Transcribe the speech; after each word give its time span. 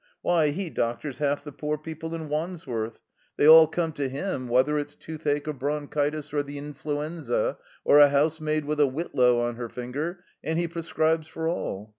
Why, 0.23 0.49
He 0.49 0.71
doc 0.71 1.01
tors 1.03 1.19
half 1.19 1.43
the 1.43 1.51
poor 1.51 1.77
people 1.77 2.15
in 2.15 2.27
Wandsworth. 2.27 2.99
They 3.37 3.47
all 3.47 3.67
come 3.67 3.91
to 3.91 4.09
Him, 4.09 4.47
whether 4.49 4.79
it's 4.79 4.95
toothache 4.95 5.47
or 5.47 5.53
brondiitis 5.53 6.33
or 6.33 6.41
the 6.41 6.57
influenza, 6.57 7.59
or 7.85 7.99
a 7.99 8.09
housemaid 8.09 8.65
with 8.65 8.79
a 8.79 8.87
whitlow 8.87 9.41
on 9.41 9.57
her 9.57 9.69
finger, 9.69 10.23
and 10.43 10.57
He 10.57 10.67
prescribes 10.67 11.27
for 11.27 11.47
all. 11.47 11.89